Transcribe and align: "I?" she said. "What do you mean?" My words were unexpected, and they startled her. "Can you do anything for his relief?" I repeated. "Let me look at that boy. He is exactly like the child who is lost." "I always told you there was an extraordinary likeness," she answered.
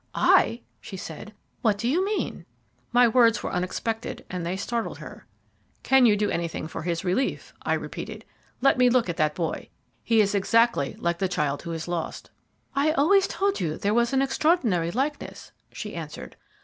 "I?" 0.15 0.61
she 0.79 0.97
said. 0.97 1.31
"What 1.61 1.77
do 1.77 1.87
you 1.87 2.03
mean?" 2.03 2.47
My 2.91 3.07
words 3.07 3.43
were 3.43 3.51
unexpected, 3.53 4.25
and 4.31 4.43
they 4.43 4.57
startled 4.57 4.97
her. 4.97 5.27
"Can 5.83 6.07
you 6.07 6.17
do 6.17 6.31
anything 6.31 6.67
for 6.67 6.81
his 6.81 7.05
relief?" 7.05 7.53
I 7.61 7.75
repeated. 7.75 8.25
"Let 8.61 8.79
me 8.79 8.89
look 8.89 9.09
at 9.09 9.17
that 9.17 9.35
boy. 9.35 9.69
He 10.03 10.19
is 10.19 10.33
exactly 10.33 10.95
like 10.97 11.19
the 11.19 11.27
child 11.27 11.61
who 11.61 11.71
is 11.71 11.87
lost." 11.87 12.31
"I 12.75 12.93
always 12.93 13.27
told 13.27 13.59
you 13.59 13.77
there 13.77 13.93
was 13.93 14.11
an 14.11 14.23
extraordinary 14.23 14.89
likeness," 14.89 15.51
she 15.71 15.93
answered. 15.93 16.35